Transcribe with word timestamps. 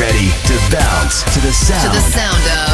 ready 0.00 0.32
to 0.48 0.56
bounce 0.72 1.20
to 1.28 1.38
the 1.44 1.52
sound. 1.52 1.84
To 1.84 1.92
the 1.92 2.00
sound 2.00 2.40
of 2.64 2.72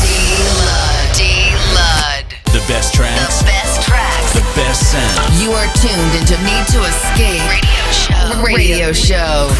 D-Lud. 0.00 1.12
D-Lud. 1.12 2.24
The 2.56 2.64
best 2.64 2.96
tracks. 2.96 3.44
The 3.44 3.52
best 3.52 3.84
tracks. 3.84 4.32
The 4.32 4.46
best 4.56 4.80
sound. 4.88 5.36
You 5.36 5.52
are 5.52 5.68
tuned 5.76 6.12
into 6.16 6.40
Need 6.48 6.64
to 6.72 6.80
Escape 6.88 7.44
Radio 7.44 7.84
Show. 7.92 8.24
Radio 8.40 8.88
Show. 8.96 9.52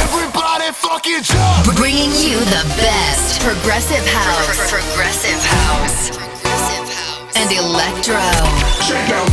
Everybody 0.00 0.72
fucking 0.72 1.20
jump! 1.20 1.76
Bringing 1.76 2.16
you 2.16 2.40
the 2.48 2.64
best 2.80 3.44
progressive 3.44 4.00
house. 4.08 4.56
Progressive 4.72 5.36
house. 5.44 6.16
Progressive 6.16 6.88
house. 6.88 7.36
And 7.36 7.52
electro. 7.52 8.24
Check 8.88 9.04
out. 9.12 9.28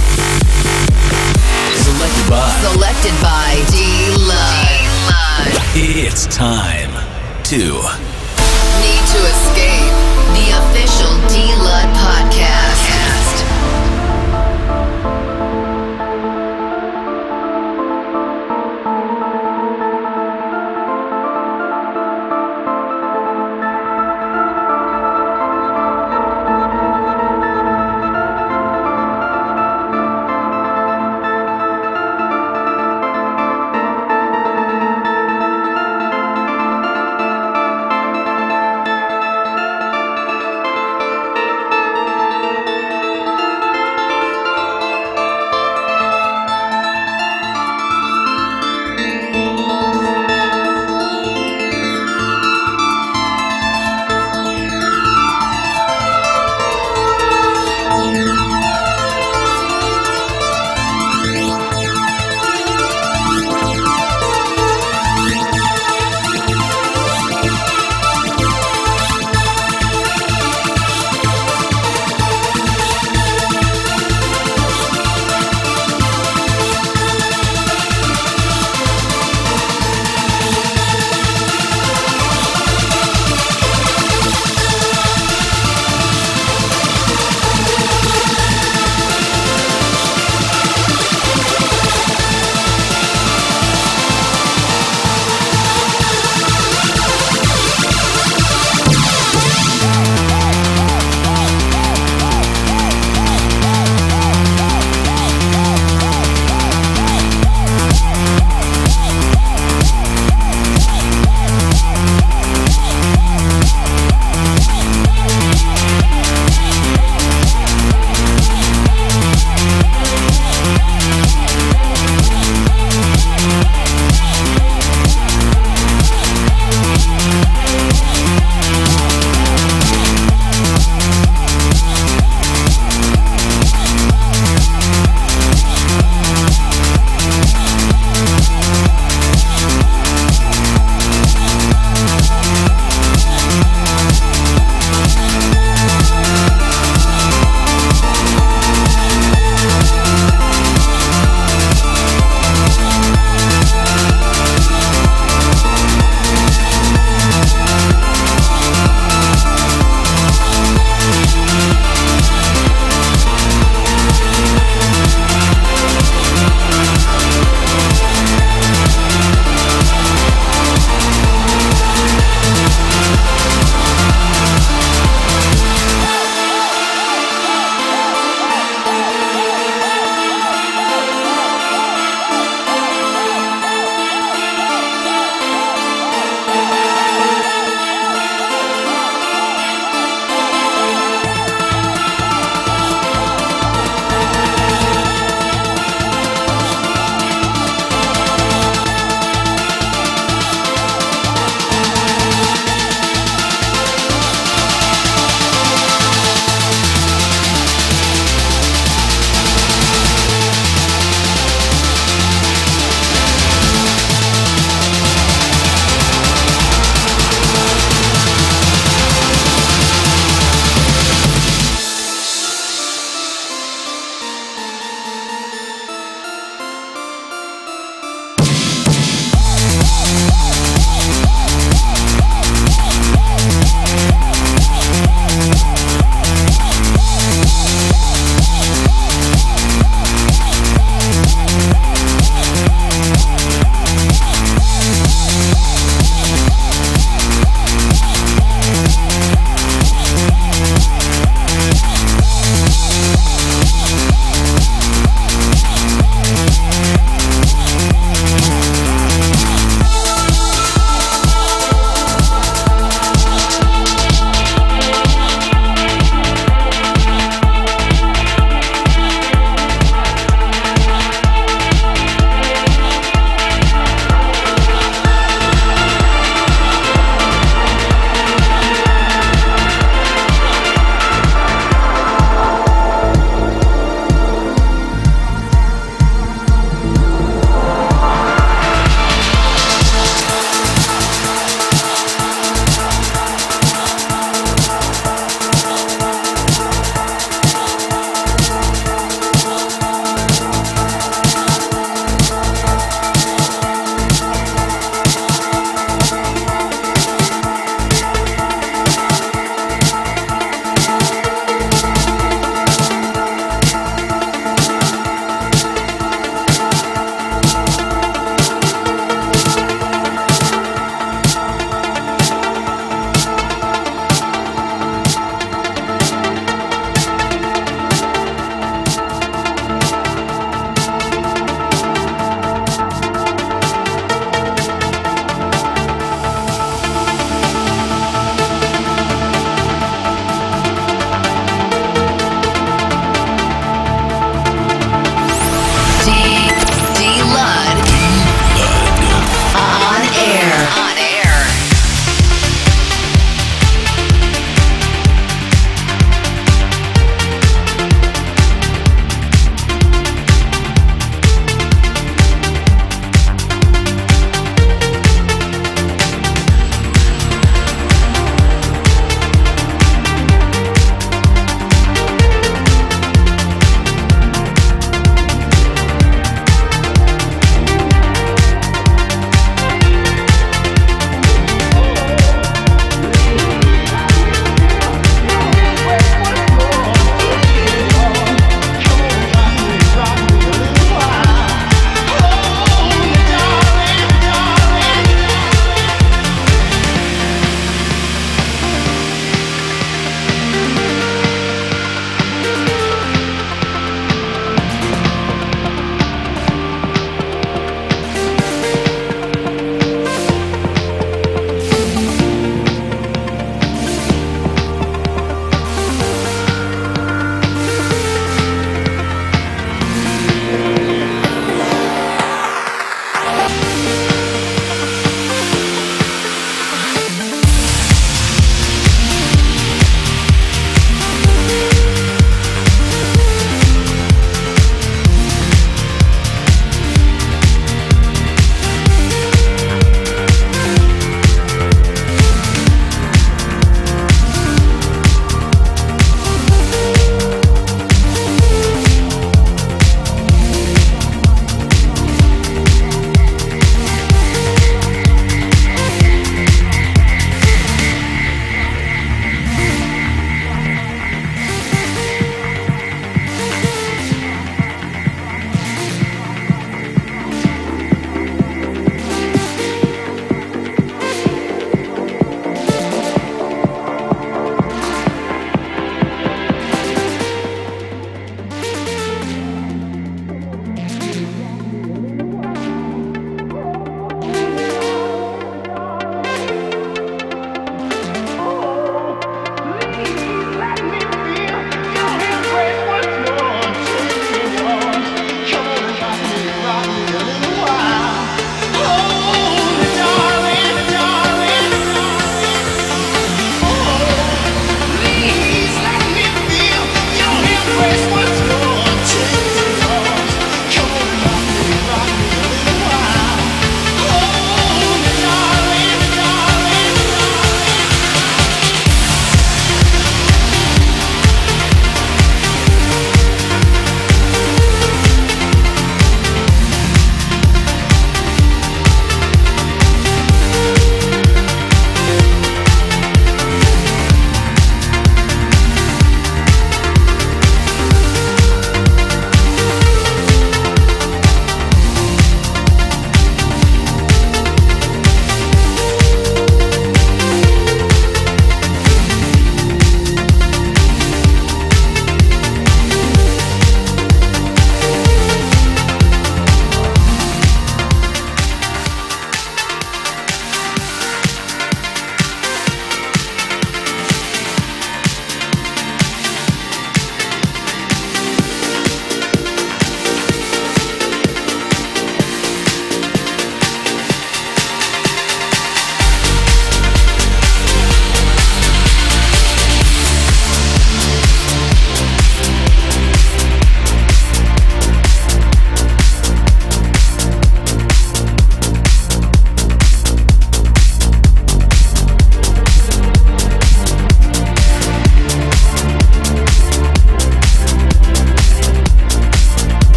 Selected 1.79 2.27
by. 2.27 2.43
Selected 2.59 3.15
by 3.23 3.55
D-Lud. 3.71 4.78
It's 5.81 6.27
time 6.27 6.91
to 7.45 7.55
Need 7.55 9.03
to 9.15 9.19
Escape. 9.31 9.95
The 10.35 10.51
official 10.59 11.13
D-Lud 11.29 11.87
podcast. 11.95 12.68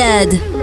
Avec 0.00 0.57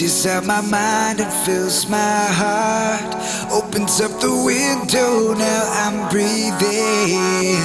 empties 0.00 0.24
out 0.24 0.46
my 0.46 0.62
mind 0.62 1.20
and 1.20 1.30
fills 1.44 1.86
my 1.86 2.24
heart. 2.40 3.14
Opens 3.52 4.00
up 4.00 4.10
the 4.18 4.32
window, 4.32 5.34
now 5.34 5.62
I'm 5.84 6.08
breathing. 6.08 7.60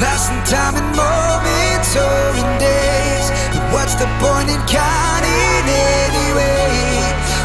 Passing 0.00 0.40
time 0.48 0.76
in 0.80 0.88
moments 0.96 1.92
or 1.94 2.40
in 2.40 2.48
days. 2.58 3.28
But 3.52 3.64
what's 3.74 3.96
the 3.96 4.08
point 4.16 4.48
in 4.48 4.60
counting 4.64 5.66
anyway? 6.00 6.72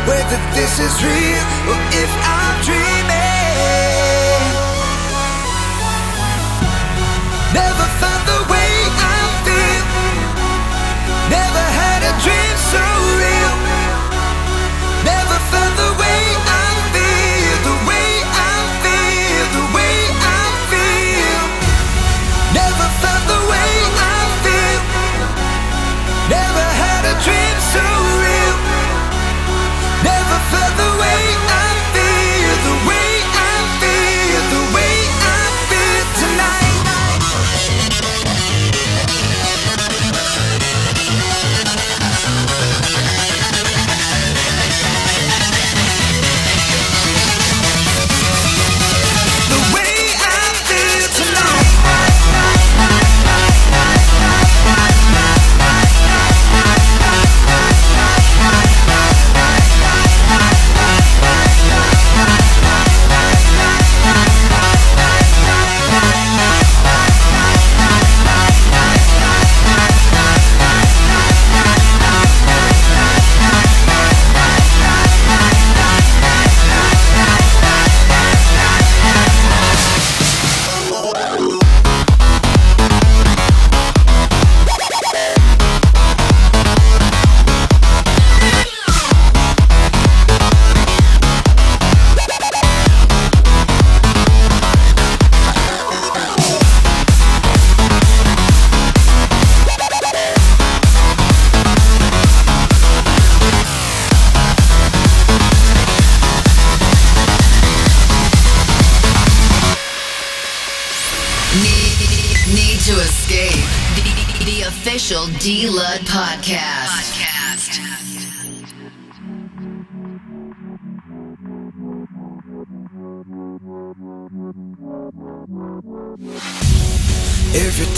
Whether 0.08 0.40
this 0.56 0.80
is 0.80 1.04
real 1.04 1.44
or 1.68 1.80
if 2.00 2.12
I'm 2.32 2.56
dreaming. 2.64 3.12
Never 7.54 7.88
had 12.24 12.91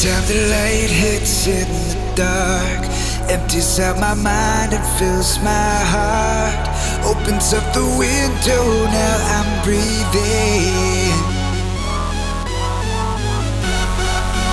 time 0.04 0.28
the 0.28 0.36
light 0.52 0.92
hits 0.92 1.48
in 1.48 1.64
the 1.64 1.96
dark, 2.16 2.82
empties 3.32 3.80
out 3.80 3.98
my 3.98 4.14
mind 4.14 4.74
and 4.74 4.84
fills 5.00 5.40
my 5.40 5.76
heart. 5.96 6.68
Opens 7.08 7.54
up 7.54 7.64
the 7.72 7.88
window, 7.96 8.64
now 8.92 9.16
I'm 9.32 9.50
breathing. 9.64 11.16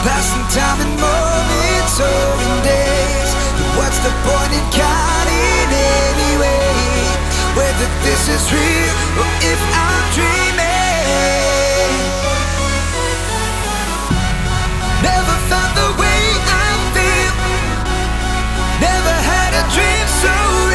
Passing 0.06 0.46
time 0.54 0.78
in 0.86 0.92
moments 1.02 1.98
or 1.98 2.30
in 2.46 2.54
days. 2.62 3.30
But 3.58 3.70
what's 3.74 3.98
the 4.06 4.14
point 4.22 4.52
in 4.54 4.66
counting 4.70 5.70
anyway? 6.06 6.62
Whether 7.58 7.90
this 8.06 8.22
is 8.30 8.44
real 8.54 8.94
or 9.18 9.30
if 9.50 9.60
I'm 9.74 10.04
dreaming. 10.14 11.59
The 15.80 15.90
way 16.00 16.22
I 16.64 16.70
feel. 16.94 17.34
Never 18.86 19.16
had 19.32 19.52
a 19.60 19.64
dream 19.74 20.06
so 20.22 20.69